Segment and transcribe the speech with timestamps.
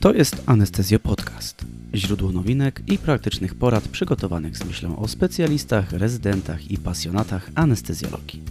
[0.00, 1.64] To jest Anestezjo Podcast.
[1.94, 8.42] Źródło nowinek i praktycznych porad przygotowanych z myślą o specjalistach, rezydentach i pasjonatach anestezjologii.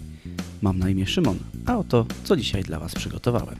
[0.62, 3.56] Mam na imię Szymon, a oto co dzisiaj dla Was przygotowałem.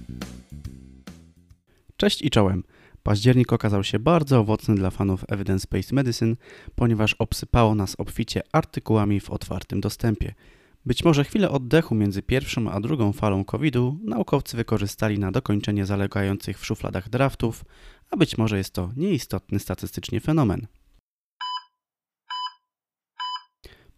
[1.98, 2.64] Cześć i czołem.
[3.04, 6.36] Październik okazał się bardzo owocny dla fanów Evidence-Based Medicine,
[6.76, 10.34] ponieważ obsypało nas obficie artykułami w otwartym dostępie–
[10.90, 16.60] być może chwilę oddechu między pierwszą a drugą falą COVID-u naukowcy wykorzystali na dokończenie zalegających
[16.60, 17.66] w szufladach draftów,
[18.12, 20.68] a być może jest to nieistotny statystycznie fenomen.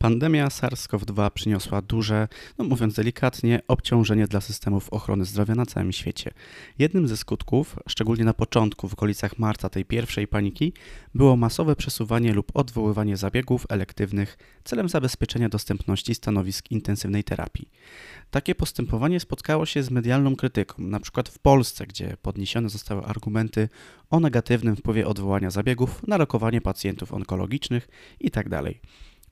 [0.02, 6.32] Pandemia SARS-CoV-2 przyniosła duże, no mówiąc delikatnie, obciążenie dla systemów ochrony zdrowia na całym świecie.
[6.80, 10.74] Jednym ze skutków, szczególnie na początku, w okolicach marca tej pierwszej paniki,
[11.16, 17.70] było masowe przesuwanie lub odwoływanie zabiegów elektywnych celem zabezpieczenia dostępności stanowisk intensywnej terapii.
[18.32, 23.70] Takie postępowanie spotkało się z medialną krytyką, na przykład w Polsce, gdzie podniesione zostały argumenty
[24.10, 27.88] o negatywnym wpływie odwołania zabiegów na rokowanie pacjentów onkologicznych
[28.20, 28.64] itd.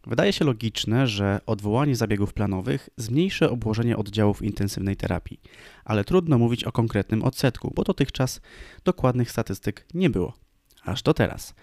[0.10, 5.40] Wydaje się logiczne, że odwołanie zabiegów planowych zmniejszy obłożenie oddziałów intensywnej terapii,
[5.86, 8.42] ale trudno mówić o konkretnym odsetku, bo dotychczas
[8.84, 10.34] dokładnych statystyk nie było.
[10.84, 11.54] Aż do teraz.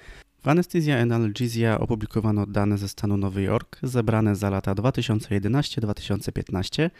[0.42, 6.91] W Anesthesia and Analgesia opublikowano dane ze stanu Nowy Jork, zebrane za lata 2011-2015,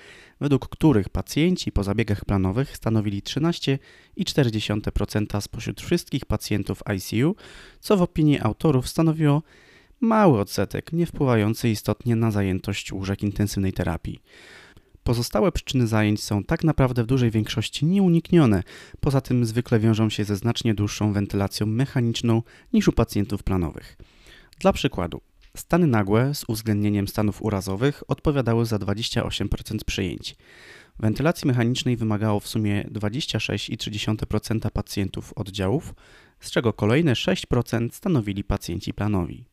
[0.41, 7.37] według których pacjenci po zabiegach planowych stanowili 13,4% spośród wszystkich pacjentów ICU,
[7.81, 9.43] co w opinii autorów stanowiło
[10.01, 14.21] mały odsetek, nie wpływający istotnie na zajętość łóżek intensywnej terapii.
[15.05, 18.63] Pozostałe przyczyny zajęć są tak naprawdę w dużej większości nieuniknione,
[19.01, 23.97] poza tym zwykle wiążą się ze znacznie dłuższą wentylacją mechaniczną niż u pacjentów planowych.
[24.59, 25.21] Dla przykładu,
[25.57, 30.37] stany nagłe z uwzględnieniem stanów urazowych odpowiadały za 28% przyjęć.
[30.99, 35.95] Wentylacji mechanicznej wymagało w sumie 26,3% pacjentów oddziałów,
[36.41, 39.45] z czego kolejne 6% stanowili pacjenci planowi.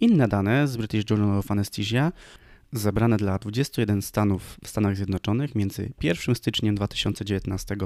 [0.00, 2.12] Inne dane z British Journal of Anesthesia
[2.72, 7.76] zebrane dla 21 stanów w Stanach Zjednoczonych między 1 stycznia 2019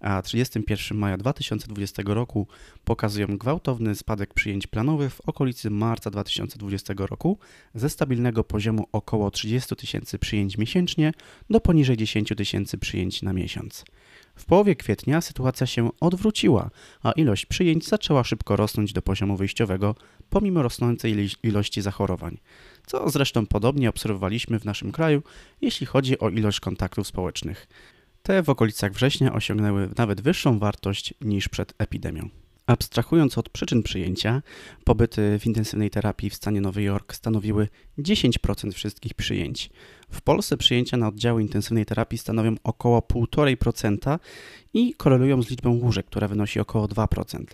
[0.00, 2.46] a 31 maja 2020 roku
[2.84, 7.38] pokazują gwałtowny spadek przyjęć planowych w okolicy marca 2020 roku
[7.74, 11.12] ze stabilnego poziomu około 30 tysięcy przyjęć miesięcznie
[11.50, 13.84] do poniżej 10 tysięcy przyjęć na miesiąc.
[14.34, 16.70] W połowie kwietnia sytuacja się odwróciła,
[17.02, 19.94] a ilość przyjęć zaczęła szybko rosnąć do poziomu wyjściowego,
[20.30, 22.38] pomimo rosnącej ilości zachorowań,
[22.86, 25.22] co zresztą podobnie obserwowaliśmy w naszym kraju,
[25.60, 27.68] jeśli chodzi o ilość kontaktów społecznych.
[28.22, 32.43] Te w okolicach września osiągnęły nawet wyższą wartość niż przed epidemią.
[32.66, 34.42] Abstrahując od przyczyn przyjęcia,
[34.84, 39.70] pobyty w intensywnej terapii w stanie Nowy Jork stanowiły 10% wszystkich przyjęć.
[40.10, 44.18] W Polsce przyjęcia na oddziały intensywnej terapii stanowią około 1,5%
[44.74, 47.44] i korelują z liczbą łóżek, która wynosi około 2%.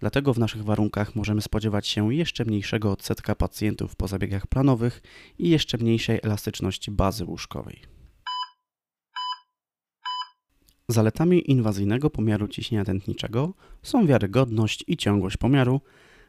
[0.00, 5.02] Dlatego w naszych warunkach możemy spodziewać się jeszcze mniejszego odsetka pacjentów po zabiegach planowych
[5.38, 7.95] i jeszcze mniejszej elastyczności bazy łóżkowej.
[10.88, 13.52] Zaletami inwazyjnego pomiaru ciśnienia tętniczego
[13.82, 15.80] są wiarygodność i ciągłość pomiaru,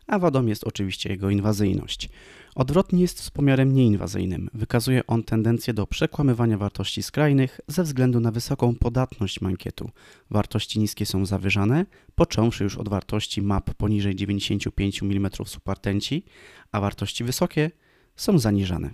[0.07, 2.09] a wadą jest oczywiście jego inwazyjność.
[2.55, 4.49] Odwrotnie jest z pomiarem nieinwazyjnym.
[4.53, 9.89] Wykazuje on tendencję do przekłamywania wartości skrajnych ze względu na wysoką podatność mankietu.
[10.29, 11.85] Wartości niskie są zawyżane,
[12.15, 16.23] począwszy już od wartości MAP poniżej 95 mm supertenci,
[16.71, 17.71] a wartości wysokie
[18.15, 18.89] są zaniżane.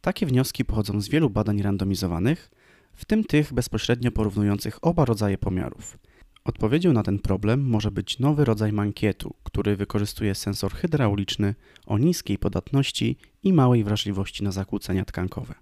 [0.00, 2.50] Takie wnioski pochodzą z wielu badań randomizowanych,
[2.94, 5.98] w tym tych bezpośrednio porównujących oba rodzaje pomiarów.
[6.44, 11.54] Odpowiedzią na ten problem może być nowy rodzaj mankietu, który wykorzystuje sensor hydrauliczny
[11.86, 15.54] o niskiej podatności i małej wrażliwości na zakłócenia tkankowe.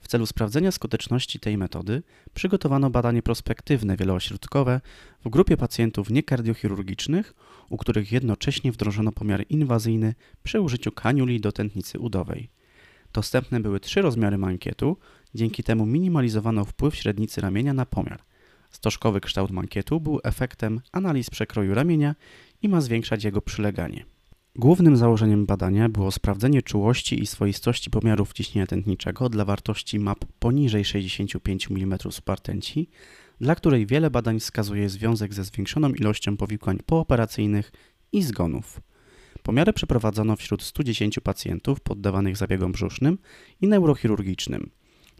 [0.00, 2.02] W celu sprawdzenia skuteczności tej metody
[2.34, 4.80] przygotowano badanie prospektywne wieloośrodkowe
[5.24, 7.34] w grupie pacjentów niekardiochirurgicznych,
[7.70, 12.48] u których jednocześnie wdrożono pomiar inwazyjny przy użyciu kaniuli do tętnicy udowej.
[13.12, 14.96] Dostępne były trzy rozmiary mankietu,
[15.34, 18.22] dzięki temu minimalizowano wpływ średnicy ramienia na pomiar.
[18.70, 22.14] Stożkowy kształt mankietu był efektem analiz przekroju ramienia
[22.62, 24.04] i ma zwiększać jego przyleganie.
[24.56, 30.84] Głównym założeniem badania było sprawdzenie czułości i swoistości pomiarów ciśnienia tętniczego dla wartości map poniżej
[30.84, 32.88] 65 mm supertenci,
[33.40, 37.72] dla której wiele badań wskazuje związek ze zwiększoną ilością powikłań pooperacyjnych
[38.12, 38.80] i zgonów.
[39.42, 43.18] Pomiary przeprowadzono wśród 110 pacjentów poddawanych zabiegom brzusznym
[43.60, 44.70] i neurochirurgicznym.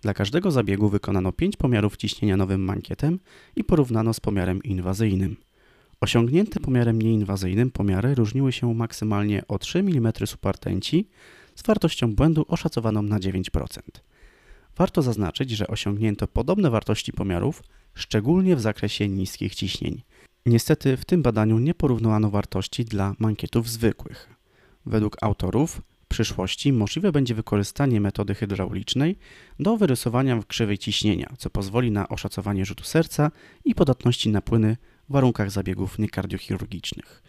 [0.04, 3.18] Dla każdego zabiegu wykonano 5 pomiarów ciśnienia nowym mankietem
[3.56, 5.36] i porównano z pomiarem inwazyjnym.
[6.00, 11.08] Osiągnięte pomiarem nieinwazyjnym pomiary różniły się maksymalnie o 3 mm supertenci
[11.54, 13.78] z wartością błędu oszacowaną na 9%.
[14.76, 17.62] Warto zaznaczyć, że osiągnięto podobne wartości pomiarów,
[17.94, 20.02] szczególnie w zakresie niskich ciśnień.
[20.46, 24.28] Niestety w tym badaniu nie porównano wartości dla mankietów zwykłych.
[24.86, 25.82] Według autorów
[26.14, 29.18] przyszłości możliwe będzie wykorzystanie metody hydraulicznej
[29.60, 33.30] do wyrysowania w krzywej ciśnienia, co pozwoli na oszacowanie rzutu serca
[33.64, 34.76] i podatności na płyny
[35.08, 37.22] w warunkach zabiegów niekardiochirurgicznych.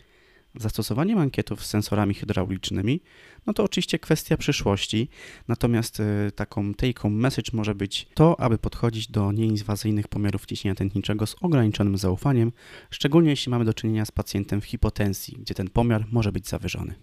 [0.56, 3.02] Zastosowanie mankietów z sensorami hydraulicznymi,
[3.46, 5.10] no to oczywiście kwestia przyszłości,
[5.48, 11.26] natomiast y, taką take-home message może być to, aby podchodzić do nieinwazyjnych pomiarów ciśnienia tętniczego
[11.26, 12.52] z ograniczonym zaufaniem,
[12.90, 16.96] szczególnie jeśli mamy do czynienia z pacjentem w hipotensji, gdzie ten pomiar może być zawyżony.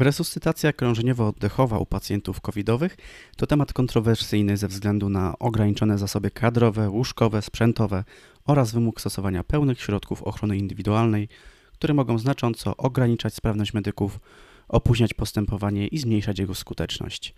[0.00, 2.96] Resuscytacja krążeniowo-oddechowa u pacjentów covidowych
[3.36, 8.04] to temat kontrowersyjny ze względu na ograniczone zasoby kadrowe, łóżkowe, sprzętowe
[8.44, 11.28] oraz wymóg stosowania pełnych środków ochrony indywidualnej,
[11.72, 14.20] które mogą znacząco ograniczać sprawność medyków,
[14.68, 17.34] opóźniać postępowanie i zmniejszać jego skuteczność.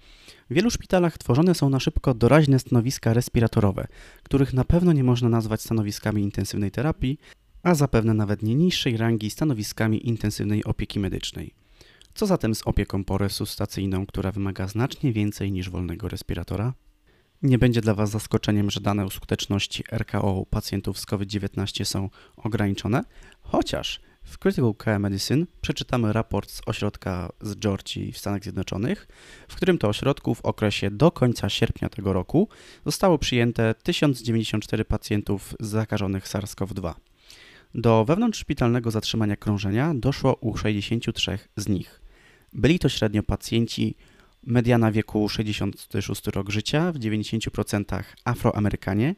[0.50, 3.86] W wielu szpitalach tworzone są na szybko doraźne stanowiska respiratorowe,
[4.22, 7.18] których na pewno nie można nazwać stanowiskami intensywnej terapii,
[7.62, 11.67] a zapewne nawet nie niższej rangi stanowiskami intensywnej opieki medycznej.
[12.18, 16.74] Co zatem z opieką poresuscytacyjną, która wymaga znacznie więcej niż wolnego respiratora?
[17.42, 22.10] Nie będzie dla Was zaskoczeniem, że dane o skuteczności RKO u pacjentów z COVID-19 są
[22.36, 23.02] ograniczone,
[23.40, 29.08] chociaż w Critical Care Medicine przeczytamy raport z ośrodka z Georgii w Stanach Zjednoczonych,
[29.48, 32.48] w którym to ośrodku w okresie do końca sierpnia tego roku
[32.86, 36.94] zostało przyjęte 1094 pacjentów zakażonych SARS-CoV-2.
[37.74, 42.07] Do wewnątrzszpitalnego zatrzymania krążenia doszło u 63 z nich.
[42.52, 43.94] Byli to średnio pacjenci
[44.42, 49.14] mediana wieku 66 rok życia, w 90% Afroamerykanie,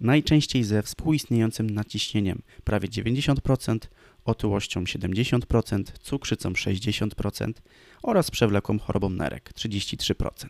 [0.00, 3.78] najczęściej ze współistniejącym naciśnieniem prawie 90%,
[4.24, 7.52] otyłością 70%, cukrzycą 60%
[8.02, 10.48] oraz przewlekłą chorobą nerek 33%.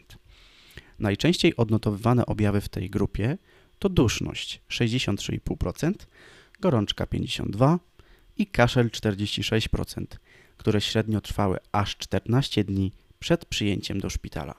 [0.98, 3.38] Najczęściej odnotowywane objawy w tej grupie
[3.78, 5.92] to duszność 63,5%,
[6.60, 7.78] gorączka 52%
[8.36, 10.04] i kaszel 46%,
[10.62, 14.54] które średnio trwały aż 14 dni przed przyjęciem do szpitala.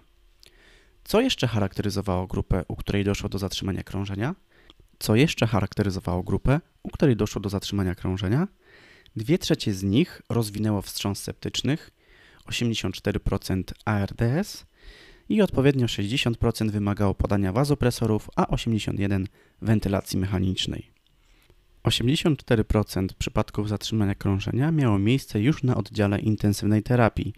[1.04, 4.36] Co jeszcze charakteryzowało grupę, u której doszło do zatrzymania krążenia?
[5.00, 8.48] Co jeszcze charakteryzowało grupę, u której doszło do zatrzymania krążenia?
[9.16, 11.92] Dwie trzecie z nich rozwinęło wstrząs septycznych,
[12.46, 14.66] 84% ARDS
[15.30, 19.26] i odpowiednio 60% wymagało podania wazopresorów, a 81%
[19.62, 20.93] wentylacji mechanicznej.
[21.84, 27.34] 84% przypadków zatrzymania krążenia miało miejsce już na oddziale intensywnej terapii,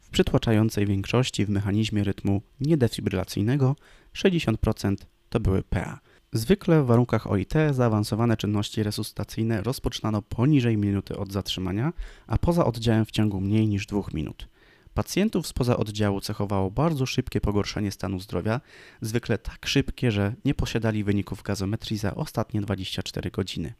[0.00, 3.76] w przytłaczającej większości w mechanizmie rytmu niedefibrylacyjnego
[4.14, 4.96] 60%
[5.28, 6.00] to były PA.
[6.32, 11.92] Zwykle w warunkach OIT zaawansowane czynności resuscytacyjne rozpoczynano poniżej minuty od zatrzymania,
[12.26, 14.48] a poza oddziałem w ciągu mniej niż dwóch minut.
[14.94, 18.60] Pacjentów spoza oddziału cechowało bardzo szybkie pogorszenie stanu zdrowia,
[19.00, 23.74] zwykle tak szybkie, że nie posiadali wyników gazometrii za ostatnie 24 godziny.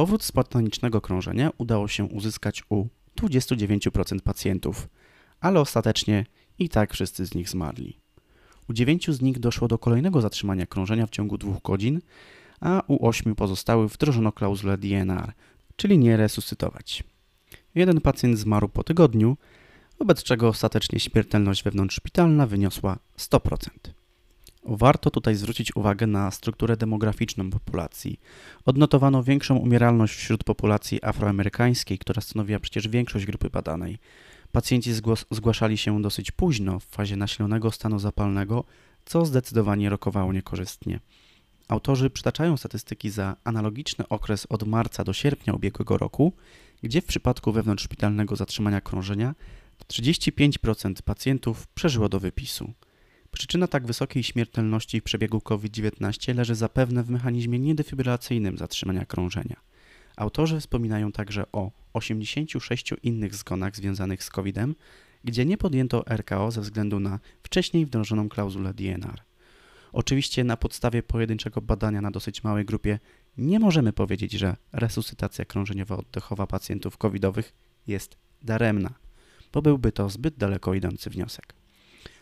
[0.00, 2.86] Powrót spontanicznego krążenia udało się uzyskać u
[3.16, 4.88] 29% pacjentów,
[5.40, 6.26] ale ostatecznie
[6.58, 7.96] i tak wszyscy z nich zmarli.
[8.68, 12.00] U 9 z nich doszło do kolejnego zatrzymania krążenia w ciągu dwóch godzin,
[12.60, 15.32] a u 8 pozostałych wdrożono klauzulę DNR,
[15.76, 17.04] czyli nie resuscytować.
[17.74, 19.36] Jeden pacjent zmarł po tygodniu,
[19.98, 23.68] wobec czego ostatecznie śmiertelność wewnątrzszpitalna wyniosła 100%.
[24.62, 28.20] Warto tutaj zwrócić uwagę na strukturę demograficzną populacji.
[28.64, 33.98] Odnotowano większą umieralność wśród populacji afroamerykańskiej, która stanowiła przecież większość grupy badanej.
[34.52, 34.92] Pacjenci
[35.30, 38.64] zgłaszali się dosyć późno, w fazie nasilonego stanu zapalnego,
[39.04, 41.00] co zdecydowanie rokowało niekorzystnie.
[41.68, 46.32] Autorzy przytaczają statystyki za analogiczny okres od marca do sierpnia ubiegłego roku,
[46.82, 49.34] gdzie w przypadku wewnątrzszpitalnego zatrzymania krążenia
[49.88, 52.72] 35% pacjentów przeżyło do wypisu.
[53.30, 59.56] Przyczyna tak wysokiej śmiertelności w przebiegu COVID-19 leży zapewne w mechanizmie niedefibrylacyjnym zatrzymania krążenia.
[60.16, 64.74] Autorzy wspominają także o 86 innych zgonach związanych z COVID-em,
[65.24, 69.22] gdzie nie podjęto RKO ze względu na wcześniej wdrożoną klauzulę DNR.
[69.92, 72.98] Oczywiście na podstawie pojedynczego badania na dosyć małej grupie
[73.38, 77.52] nie możemy powiedzieć, że resuscytacja krążeniowo-oddechowa pacjentów covidowych
[77.86, 78.94] jest daremna
[79.52, 81.59] bo byłby to zbyt daleko idący wniosek.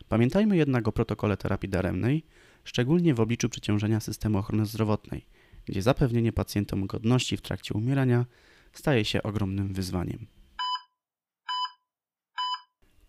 [0.08, 2.24] Pamiętajmy jednak o protokole terapii daremnej,
[2.64, 5.26] szczególnie w obliczu przeciążenia systemu ochrony zdrowotnej,
[5.66, 8.26] gdzie zapewnienie pacjentom godności w trakcie umierania
[8.72, 10.26] staje się ogromnym wyzwaniem.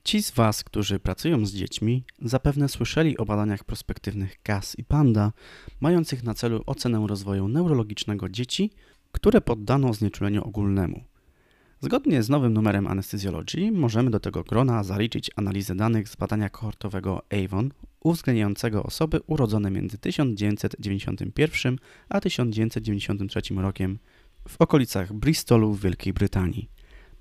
[0.03, 5.31] Ci z Was, którzy pracują z dziećmi, zapewne słyszeli o badaniach prospektywnych CAS i PANDA,
[5.79, 8.71] mających na celu ocenę rozwoju neurologicznego dzieci,
[9.11, 11.03] które poddano znieczuleniu ogólnemu–
[11.81, 17.21] Zgodnie z nowym numerem Anesthesiology możemy do tego grona zaliczyć analizę danych z badania kohortowego
[17.29, 17.71] AVON
[18.03, 21.77] uwzględniającego osoby urodzone między 1991
[22.09, 23.99] a 1993 rokiem
[24.47, 26.69] w okolicach Bristolu w Wielkiej Brytanii.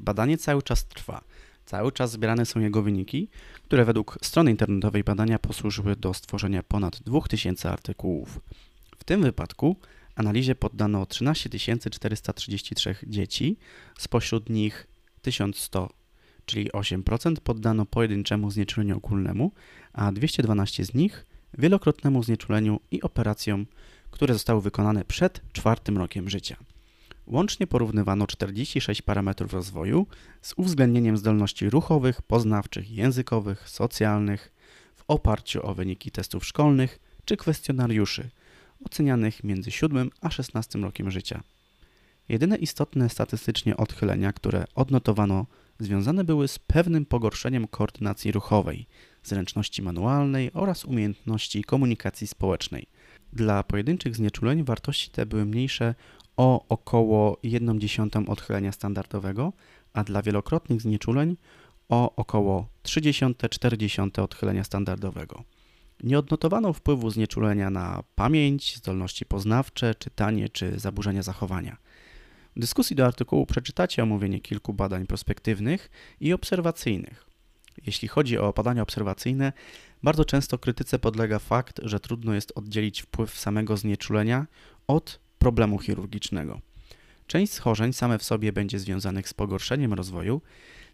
[0.01, 1.25] Badanie cały czas trwa.
[1.65, 3.29] Cały czas zbierane są jego wyniki,
[3.65, 8.41] które według strony internetowej badania posłużyły do stworzenia ponad 2000 artykułów.
[8.99, 9.77] W tym wypadku
[10.19, 11.51] analizie poddano 13
[11.91, 13.57] 433 dzieci,
[13.99, 14.87] spośród nich
[15.23, 15.91] 1100,
[16.47, 19.53] czyli 8% poddano pojedynczemu znieczuleniu ogólnemu,
[19.93, 21.27] a 212 z nich
[21.59, 23.67] wielokrotnemu znieczuleniu i operacjom,
[24.11, 26.57] które zostały wykonane przed czwartym rokiem życia.
[27.27, 30.07] Łącznie porównywano 46 parametrów rozwoju
[30.43, 34.53] z uwzględnieniem zdolności ruchowych, poznawczych, językowych, socjalnych
[34.97, 38.31] w oparciu o wyniki testów szkolnych czy kwestionariuszy
[38.85, 41.43] ocenianych między 7 a 16 rokiem życia.
[42.29, 45.47] Jedyne istotne statystycznie odchylenia, które odnotowano,
[45.79, 48.87] związane były z pewnym pogorszeniem koordynacji ruchowej,
[49.25, 52.87] zręczności manualnej oraz umiejętności komunikacji społecznej.
[53.33, 55.95] Dla pojedynczych znieczuleń wartości te były mniejsze
[56.37, 59.53] o około 1,1 odchylenia standardowego,
[59.93, 61.37] a dla wielokrotnych znieczuleń
[61.89, 65.45] o około 0,3-0,4 odchylenia standardowego.
[66.03, 71.77] Nie odnotowano wpływu znieczulenia na pamięć, zdolności poznawcze, czytanie czy zaburzenia zachowania.
[72.57, 75.91] W dyskusji do artykułu przeczytacie omówienie kilku badań prospektywnych
[76.21, 77.27] i obserwacyjnych.
[77.87, 79.53] Jeśli chodzi o badania obserwacyjne,
[80.03, 84.47] bardzo często krytyce podlega fakt, że trudno jest oddzielić wpływ samego znieczulenia
[84.87, 86.61] od problemu chirurgicznego.
[87.27, 90.41] Część schorzeń same w sobie będzie związanych z pogorszeniem rozwoju.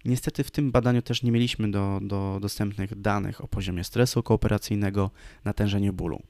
[0.04, 5.10] Niestety w tym badaniu też nie mieliśmy do, do dostępnych danych o poziomie stresu kooperacyjnego,
[5.44, 6.22] natężeniu bólu.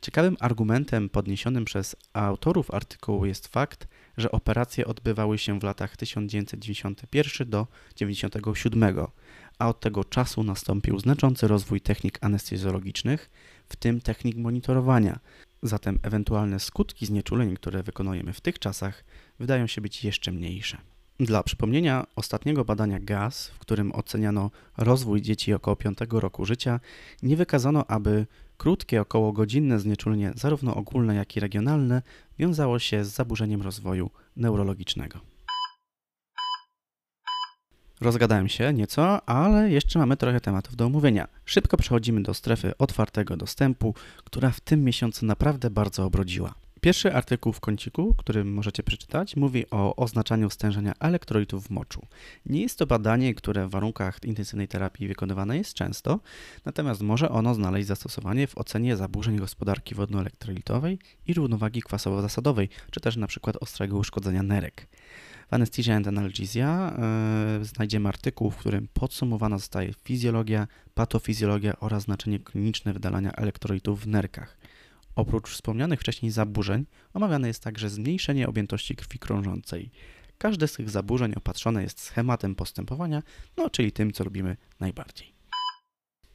[0.00, 7.50] Ciekawym argumentem podniesionym przez autorów artykułu jest fakt, że operacje odbywały się w latach 1991
[7.50, 9.06] do 1997,
[9.58, 13.30] a od tego czasu nastąpił znaczący rozwój technik anestezjologicznych,
[13.68, 15.20] w tym technik monitorowania.
[15.62, 19.04] Zatem ewentualne skutki znieczuleń, które wykonujemy w tych czasach,
[19.38, 20.78] wydają się być jeszcze mniejsze.
[21.20, 26.80] Dla przypomnienia ostatniego badania GAS, w którym oceniano rozwój dzieci około 5 roku życia,
[27.22, 32.02] nie wykazano, aby krótkie, około godzinne znieczulenie, zarówno ogólne, jak i regionalne,
[32.38, 35.20] wiązało się z zaburzeniem rozwoju neurologicznego.
[38.00, 41.28] Rozgadałem się nieco, ale jeszcze mamy trochę tematów do omówienia.
[41.44, 46.54] Szybko przechodzimy do strefy otwartego dostępu, która w tym miesiącu naprawdę bardzo obrodziła.
[46.80, 52.06] Pierwszy artykuł w kąciku, który możecie przeczytać, mówi o oznaczaniu stężenia elektrolitów w moczu.
[52.46, 56.20] Nie jest to badanie, które w warunkach intensywnej terapii wykonywane jest często,
[56.64, 63.16] natomiast może ono znaleźć zastosowanie w ocenie zaburzeń gospodarki wodnoelektrolitowej i równowagi kwasowo-zasadowej, czy też
[63.16, 63.52] np.
[63.60, 64.86] ostrego uszkodzenia nerek.
[65.50, 66.96] W Anesthesia and Analgesia
[67.58, 74.06] yy, znajdziemy artykuł, w którym podsumowana zostaje fizjologia, patofizjologia oraz znaczenie kliniczne wydalania elektrolitów w
[74.06, 74.59] nerkach.
[75.14, 79.90] Oprócz wspomnianych wcześniej zaburzeń, omawiane jest także zmniejszenie objętości krwi krążącej.
[80.38, 83.22] Każde z tych zaburzeń opatrzone jest schematem postępowania,
[83.56, 85.32] no czyli tym, co robimy najbardziej.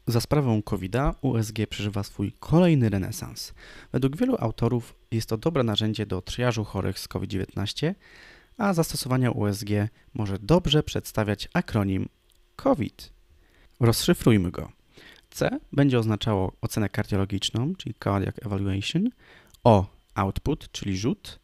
[0.08, 3.54] Za sprawą COVID-a USG przeżywa swój kolejny renesans.
[3.92, 7.94] Według wielu autorów jest to dobre narzędzie do triażu chorych z COVID-19,
[8.58, 9.70] a zastosowanie USG
[10.14, 12.10] może dobrze przedstawiać akronim
[12.56, 13.14] COVID.
[13.80, 14.75] Rozszyfrujmy go.
[15.36, 19.10] C będzie oznaczało ocenę kardiologiczną, czyli cardiac evaluation,
[19.64, 21.40] O output, czyli rzut,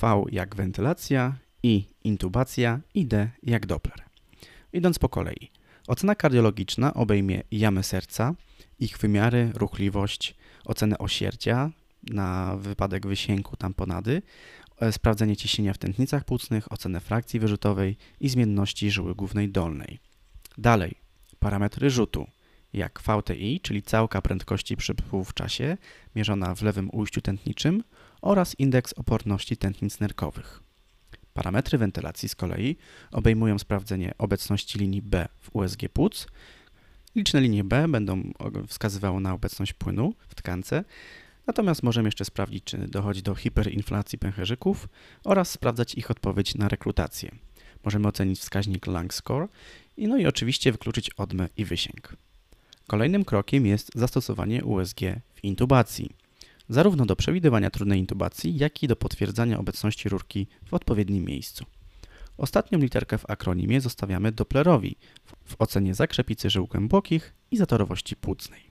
[0.00, 4.02] V jak wentylacja, I intubacja i D jak Doppler.
[4.72, 5.50] Idąc po kolei.
[5.86, 8.34] Ocena kardiologiczna obejmie jamy serca,
[8.78, 11.70] ich wymiary, ruchliwość, ocenę osierdzia
[12.02, 14.22] na wypadek wysięku tamponady,
[14.80, 19.98] e, sprawdzenie ciśnienia w tętnicach płucnych, ocenę frakcji wyrzutowej i zmienności żyły głównej dolnej.
[20.58, 20.94] Dalej,
[21.38, 22.26] parametry rzutu
[22.72, 25.76] jak VTI, czyli całka prędkości przepływu w czasie,
[26.16, 27.82] mierzona w lewym ujściu tętniczym
[28.22, 30.62] oraz indeks oporności tętnic nerkowych.
[31.34, 32.76] Parametry wentylacji z kolei
[33.12, 36.26] obejmują sprawdzenie obecności linii B w USG płuc.
[37.14, 38.32] Liczne linie B będą
[38.66, 40.84] wskazywały na obecność płynu w tkance,
[41.46, 44.88] natomiast możemy jeszcze sprawdzić, czy dochodzi do hiperinflacji pęcherzyków
[45.24, 47.30] oraz sprawdzać ich odpowiedź na rekrutację.
[47.84, 49.48] Możemy ocenić wskaźnik lung score
[49.96, 52.16] i no i oczywiście wykluczyć odmę i wysięg.
[52.90, 55.00] Kolejnym krokiem jest zastosowanie USG
[55.34, 56.10] w intubacji,
[56.68, 61.64] zarówno do przewidywania trudnej intubacji, jak i do potwierdzania obecności rurki w odpowiednim miejscu.
[62.36, 64.96] Ostatnią literkę w akronimie zostawiamy Dopplerowi
[65.44, 68.62] w ocenie zakrzepicy żył głębokich i zatorowości płucnej.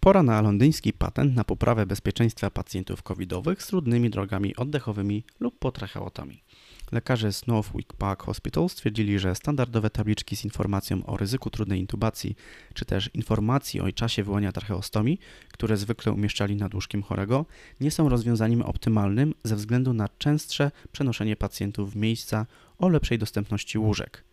[0.00, 6.44] Pora na londyński patent na poprawę bezpieczeństwa pacjentów covidowych z trudnymi drogami oddechowymi lub potracheotomii.
[6.92, 12.36] Lekarze z Northwick Park Hospital stwierdzili, że standardowe tabliczki z informacją o ryzyku trudnej intubacji,
[12.74, 15.18] czy też informacji o czasie wyłania tracheostomii,
[15.52, 17.46] które zwykle umieszczali nad łóżkiem chorego,
[17.80, 22.46] nie są rozwiązaniem optymalnym ze względu na częstsze przenoszenie pacjentów w miejsca
[22.78, 24.24] o lepszej dostępności łóżek.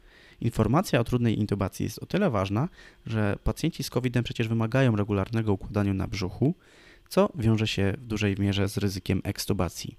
[0.41, 2.69] Informacja o trudnej intubacji jest o tyle ważna,
[3.05, 6.55] że pacjenci z COVID-em przecież wymagają regularnego układania na brzuchu,
[7.09, 9.97] co wiąże się w dużej mierze z ryzykiem ekstubacji.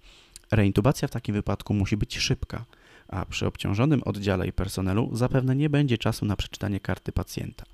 [0.50, 2.64] Reintubacja w takim wypadku musi być szybka,
[3.08, 7.64] a przy obciążonym oddziale i personelu zapewne nie będzie czasu na przeczytanie karty pacjenta.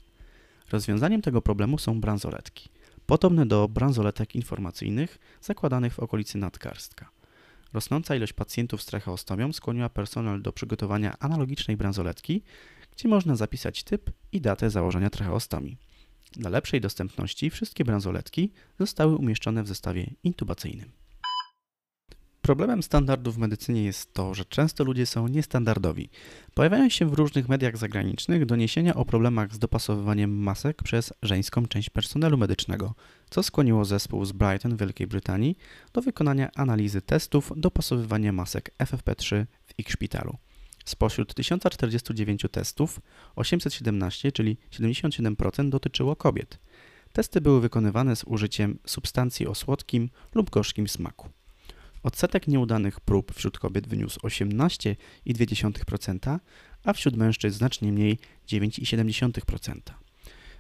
[0.70, 2.68] Rozwiązaniem tego problemu są bransoletki,
[3.06, 7.10] podobne do bransoletek informacyjnych zakładanych w okolicy nadgarstka.
[7.72, 12.42] Rosnąca ilość pacjentów z tracheostomią skłoniła personel do przygotowania analogicznej bransoletki,
[12.96, 15.76] gdzie można zapisać typ i datę założenia tracheostomii.
[16.32, 21.01] Dla lepszej dostępności wszystkie bransoletki zostały umieszczone w zestawie intubacyjnym.
[22.42, 26.10] Problemem standardów w medycynie jest to, że często ludzie są niestandardowi.
[26.54, 31.90] Pojawiają się w różnych mediach zagranicznych doniesienia o problemach z dopasowywaniem masek przez żeńską część
[31.90, 32.94] personelu medycznego,
[33.30, 35.56] co skłoniło zespół z Brighton w Wielkiej Brytanii
[35.92, 40.36] do wykonania analizy testów dopasowywania masek FFP3 w ich szpitalu.
[40.84, 43.00] Spośród 1049 testów
[43.36, 46.58] 817, czyli 77% dotyczyło kobiet.
[47.12, 51.28] Testy były wykonywane z użyciem substancji o słodkim lub gorzkim smaku.
[52.02, 56.38] Odsetek nieudanych prób wśród kobiet wyniósł 18,2%,
[56.84, 58.18] a wśród mężczyzn znacznie mniej
[58.48, 59.80] 9,7%.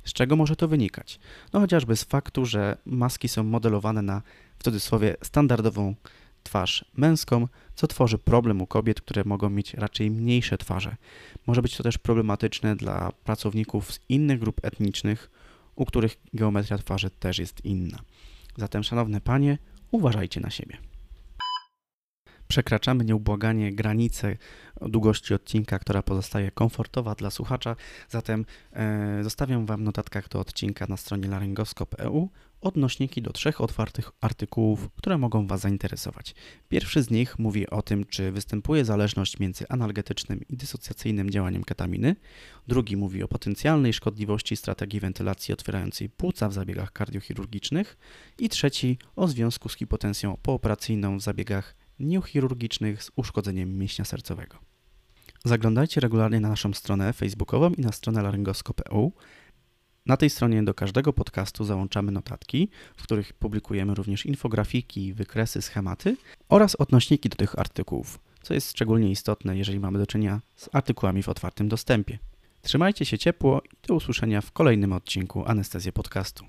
[0.04, 1.20] Z czego może to wynikać?
[1.52, 4.22] No chociażby z faktu, że maski są modelowane na
[4.58, 5.94] w cudzysłowie standardową
[6.42, 10.96] twarz męską, co tworzy problem u kobiet, które mogą mieć raczej mniejsze twarze.
[11.46, 15.30] Może być to też problematyczne dla pracowników z innych grup etnicznych,
[15.74, 17.98] u których geometria twarzy też jest inna.
[18.56, 19.58] Zatem, szanowne panie,
[19.90, 20.91] uważajcie na siebie
[22.52, 24.36] przekraczamy nieubłaganie granicę
[24.80, 27.76] długości odcinka, która pozostaje komfortowa dla słuchacza.
[28.08, 32.28] Zatem e, zostawiam Wam w notatkach do odcinka na stronie laryngoskop.eu
[32.60, 36.34] odnośniki do trzech otwartych artykułów, które mogą Was zainteresować.
[36.68, 42.16] Pierwszy z nich mówi o tym, czy występuje zależność między analgetycznym i dysocjacyjnym działaniem ketaminy.
[42.66, 47.96] Drugi mówi o potencjalnej szkodliwości strategii wentylacji otwierającej płuca w zabiegach kardiochirurgicznych.
[48.38, 54.58] I trzeci o związku z hipotensją pooperacyjną w zabiegach nieuchirurgicznych z uszkodzeniem mięśnia sercowego.
[55.44, 59.12] Zaglądajcie regularnie na naszą stronę facebookową i na stronę laryngoskop.eu.
[60.06, 66.16] Na tej stronie do każdego podcastu załączamy notatki, w których publikujemy również infografiki, wykresy, schematy
[66.48, 71.22] oraz odnośniki do tych artykułów, co jest szczególnie istotne, jeżeli mamy do czynienia z artykułami
[71.22, 72.18] w otwartym dostępie.
[72.62, 76.44] Trzymajcie się ciepło i do usłyszenia w kolejnym odcinku Anestezję Podcastu.